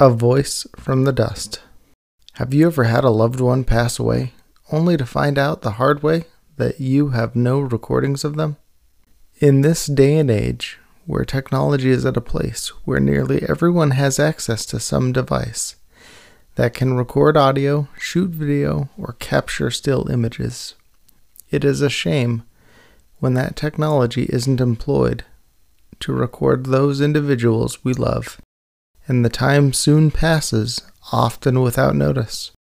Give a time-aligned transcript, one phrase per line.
[0.00, 1.60] A voice from the dust.
[2.32, 4.32] Have you ever had a loved one pass away
[4.72, 6.24] only to find out the hard way
[6.56, 8.56] that you have no recordings of them?
[9.38, 14.18] In this day and age, where technology is at a place where nearly everyone has
[14.18, 15.76] access to some device
[16.56, 20.74] that can record audio, shoot video, or capture still images,
[21.52, 22.42] it is a shame
[23.20, 25.24] when that technology isn't employed
[26.00, 28.40] to record those individuals we love
[29.06, 32.52] and the time soon passes, often without notice.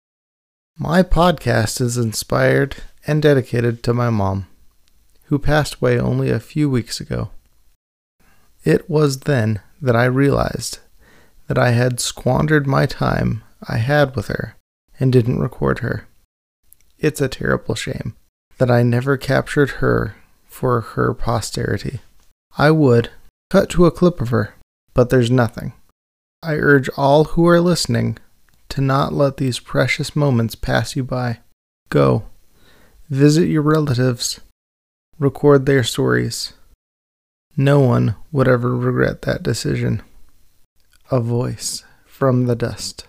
[0.79, 4.47] My podcast is inspired and dedicated to my mom,
[5.25, 7.31] who passed away only a few weeks ago.
[8.65, 10.79] It was then that I realized
[11.49, 14.57] that I had squandered my time I had with her
[14.99, 16.07] and didn't record her.
[16.99, 18.15] It's a terrible shame
[18.59, 22.01] that I never captured her for her posterity.
[22.57, 23.11] I would
[23.51, 24.55] cut to a clip of her,
[24.95, 25.73] but there's nothing.
[26.43, 28.19] I urge all who are listening
[28.71, 31.39] to not let these precious moments pass you by.
[31.89, 32.25] Go,
[33.09, 34.41] visit your relatives,
[35.21, 36.55] record their stories.
[37.57, 40.03] No one would ever regret that decision.
[41.11, 43.07] A voice from the dust.